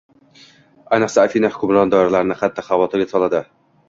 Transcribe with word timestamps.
Ayniqsa, 0.95 1.25
Afina 1.29 1.51
hukmron 1.57 1.91
doiralarini 1.97 2.39
qattiq 2.39 2.67
xavotirga 2.71 3.07
soladi 3.13 3.43